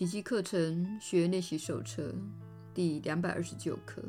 [0.00, 2.14] 奇迹课程学练习手册
[2.72, 4.02] 第两百二十九课：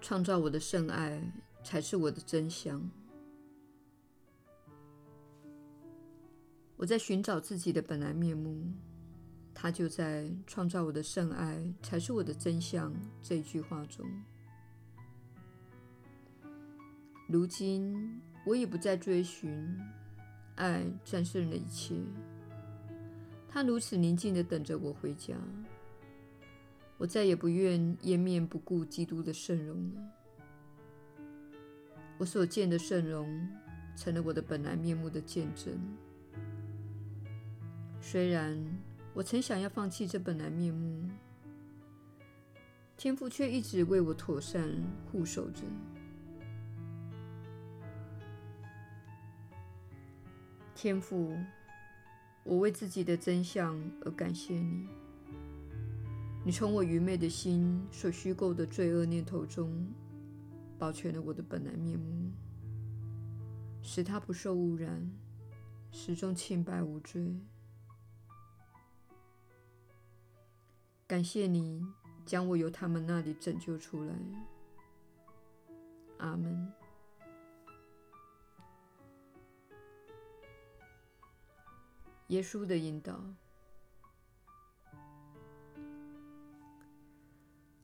[0.00, 1.20] 创造我的圣爱
[1.62, 2.82] 才是我的真相。
[6.78, 8.72] 我在寻找自己的本来面目，
[9.52, 12.90] 它就在“创造我的圣爱才是我的真相”
[13.22, 14.06] 这一句话中。
[17.28, 19.78] 如今，我已不再追寻，
[20.54, 21.96] 爱战胜了一切。
[23.56, 25.34] 他如此宁静地等着我回家。
[26.98, 30.02] 我再也不愿掩面不顾基督的圣容了。
[32.18, 33.48] 我所见的圣容，
[33.96, 35.72] 成了我的本来面目的见证。
[37.98, 38.62] 虽然
[39.14, 41.08] 我曾想要放弃这本来面目，
[42.98, 44.70] 天父却一直为我妥善
[45.10, 45.62] 护守着。
[50.74, 51.34] 天父，
[52.46, 54.86] 我为自己的真相而感谢你。
[56.44, 59.92] 你从我愚昧的心所虚构的罪恶念头中，
[60.78, 62.30] 保全了我的本来面目，
[63.82, 65.10] 使它不受污染，
[65.90, 67.34] 始终清白无罪。
[71.08, 71.84] 感谢你
[72.24, 74.14] 将我由他们那里拯救出来。
[76.18, 76.72] 阿门。
[82.28, 83.20] 耶稣的引导，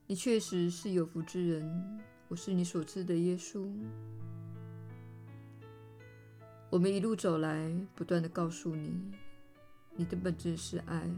[0.09, 2.01] 你确实是有福之人。
[2.27, 3.71] 我是你所知的耶稣。
[6.71, 9.13] 我们一路走来，不断地告诉你，
[9.95, 11.09] 你的本质是爱。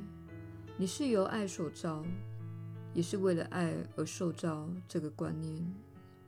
[0.77, 2.05] 你是由爱所造，
[2.93, 4.69] 也是为了爱而受造。
[4.87, 5.65] 这个观念，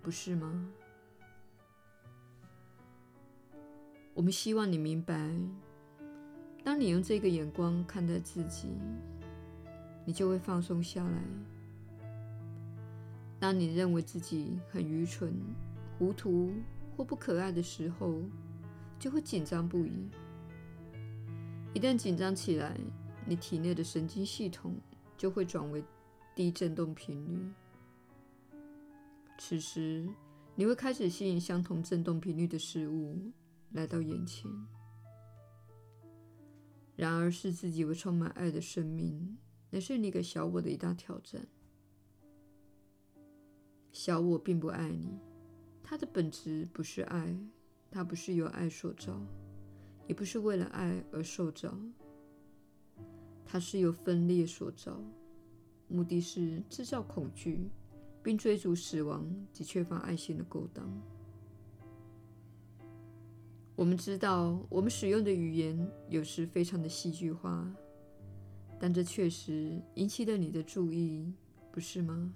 [0.00, 0.72] 不是吗？
[4.14, 5.30] 我们希望你明白，
[6.66, 8.66] 当你用这个眼光看待自己，
[10.04, 11.22] 你就会放松下来。
[13.38, 15.32] 当你认为自己很愚蠢、
[15.96, 16.52] 糊涂
[16.96, 18.20] 或不可爱的时候，
[18.98, 20.08] 就会紧张不已。
[21.72, 22.76] 一旦紧张起来，
[23.24, 24.74] 你体内的神经系统
[25.16, 25.84] 就会转为
[26.34, 27.48] 低振动频率。
[29.38, 30.04] 此时，
[30.56, 33.16] 你会开始吸引相同振动频率的事物
[33.70, 34.50] 来到眼前。
[36.96, 39.36] 然而，视自己为充满爱的生命，
[39.70, 41.46] 乃是你给小我的一大挑战。
[43.92, 45.18] 小我并不爱你，
[45.82, 47.36] 它的本质不是爱，
[47.90, 49.20] 它不是由爱所造，
[50.06, 51.78] 也不是为了爱而受造。
[53.44, 54.98] 它是由分裂所造，
[55.88, 57.70] 目的是制造恐惧，
[58.22, 60.90] 并追逐死亡及缺乏爱心的勾当。
[63.76, 67.70] 我们知道，我们使用的语言有时非常的戏剧化，
[68.80, 71.30] 但这确实引起了你的注意，
[71.70, 72.32] 不是吗？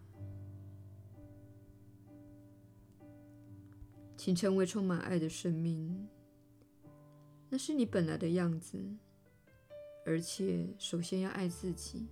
[4.18, 6.06] 请成为充满爱的生命，
[7.48, 8.78] 那是你本来的样子。
[10.04, 12.06] 而且，首先要爱自己。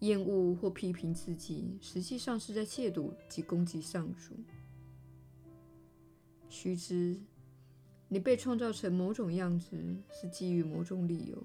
[0.00, 4.34] 厌恶或批评自己，实际上是在亵渎及攻击上主。
[6.54, 7.18] 须知，
[8.06, 9.76] 你被创造成某种样子，
[10.12, 11.44] 是基于某种理由。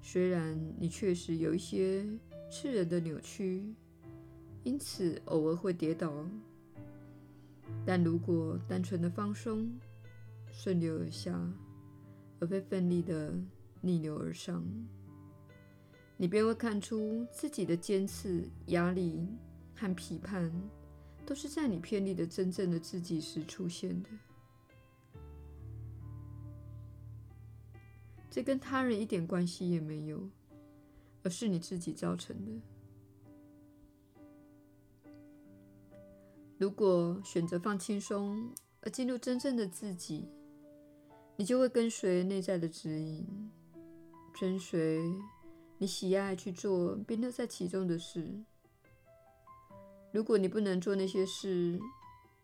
[0.00, 2.04] 虽然你确实有一些
[2.50, 3.64] 刺人的扭曲，
[4.64, 6.12] 因此偶尔会跌倒，
[7.86, 9.72] 但如果单纯的放松，
[10.50, 11.40] 顺流而下，
[12.40, 13.32] 而非奋力的
[13.80, 14.64] 逆流而上，
[16.16, 19.26] 你便会看出自己的尖刺、压力
[19.74, 20.52] 和批判，
[21.24, 24.10] 都是在你偏离的真正的自己时出现的。
[28.30, 30.28] 这跟他人一点关系也没有，
[31.22, 32.50] 而是你自己造成的。
[36.58, 38.50] 如果选择放轻松，
[38.80, 40.28] 而进入真正的自己，
[41.36, 43.50] 你就会跟随内在的指引，
[44.40, 45.02] 跟随
[45.78, 48.42] 你喜爱去做并乐在其中的事。
[50.12, 51.80] 如果你不能做那些事，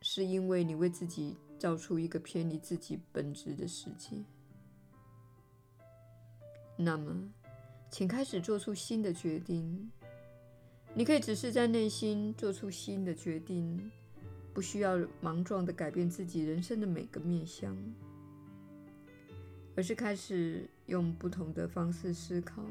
[0.01, 4.23] 是因为你为自己造出一个偏离自己本质的世界。
[6.75, 7.29] 那么，
[7.91, 9.91] 请开始做出新的决定。
[10.95, 13.91] 你可以只是在内心做出新的决定，
[14.51, 17.77] 不需要莽撞地改变自己人生的每个面向。
[19.75, 22.63] 而是开始用不同的方式思考。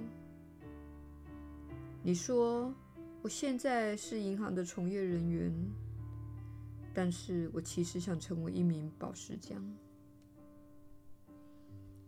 [2.03, 2.75] 你说，
[3.20, 5.53] 我现在是银行的从业人员，
[6.94, 9.62] 但是我其实想成为一名宝石匠。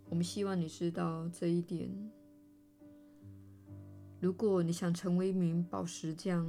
[0.09, 1.91] 我们希望你知道这一点。
[4.21, 6.47] 如果你想成为一名宝石匠，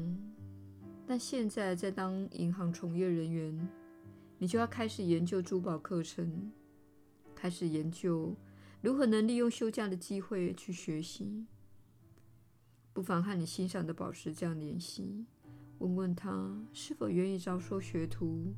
[1.07, 3.67] 但现在在当银行从业人员，
[4.37, 6.51] 你就要开始研究珠宝课程，
[7.35, 8.35] 开始研究
[8.81, 11.45] 如何能利用休假的机会去学习。
[12.93, 15.25] 不妨和你欣赏的宝石匠联系，
[15.79, 18.53] 问问他是否愿意招收学徒，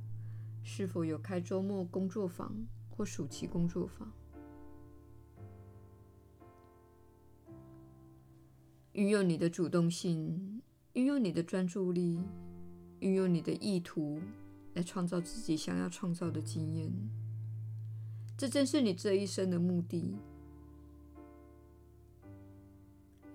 [0.64, 2.56] 是否有开周末工作坊
[2.90, 4.12] 或暑期工作坊。
[8.94, 10.62] 运用你的主动性，
[10.94, 12.20] 运用你的专注力，
[13.00, 14.20] 运用你的意图，
[14.74, 16.92] 来创造自己想要创造的经验。
[18.36, 20.16] 这正是你这一生的目的。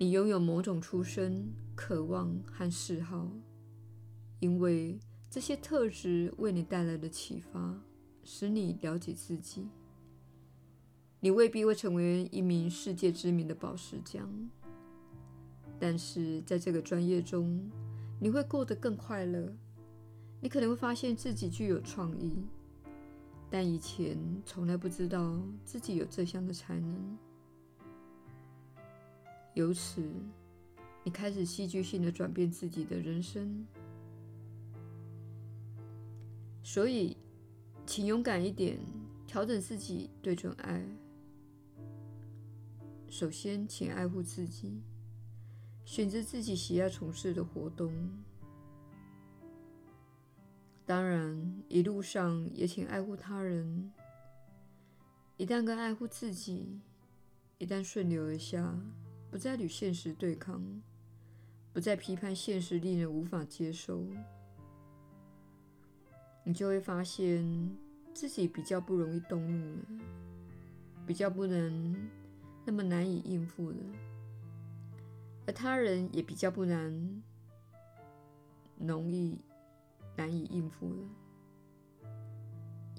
[0.00, 3.28] 你拥有某种出身、渴望和嗜好，
[4.38, 4.96] 因为
[5.28, 7.82] 这些特质为你带来的启发，
[8.22, 9.66] 使你了解自己。
[11.18, 14.30] 你未必会成为一名世界知名的宝石匠。
[15.80, 17.68] 但是在这个专业中，
[18.20, 19.52] 你会过得更快乐。
[20.40, 22.36] 你可能会发现自己具有创意，
[23.50, 24.16] 但以前
[24.46, 27.18] 从来不知道自己有这项的才能。
[29.58, 30.00] 由此，
[31.02, 33.66] 你开始戏剧性的转变自己的人生。
[36.62, 37.16] 所以，
[37.84, 38.78] 请勇敢一点，
[39.26, 40.80] 调整自己，对准爱。
[43.08, 44.80] 首先，请爱护自己。
[45.84, 47.92] 选择自己喜爱从事的活动，
[50.86, 53.90] 当然，一路上也请爱护他人。
[55.36, 56.80] 一旦跟爱护自己，
[57.58, 58.78] 一旦顺流而下，
[59.30, 60.62] 不再与现实对抗，
[61.72, 64.02] 不再批判现实令人无法接受，
[66.44, 67.76] 你就会发现
[68.14, 69.82] 自己比较不容易动怒了，
[71.06, 72.08] 比较不能
[72.64, 73.76] 那么难以应付了。
[75.46, 77.22] 而他人也比较不难、
[78.78, 79.38] 容易、
[80.16, 82.08] 难以应付了，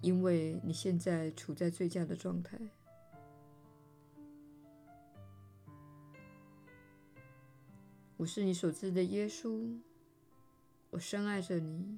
[0.02, 2.58] 因为你现在处在最佳的状态。
[8.20, 9.80] 我是你所知的耶稣，
[10.90, 11.98] 我深爱着你。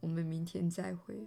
[0.00, 1.24] 我们明天再会。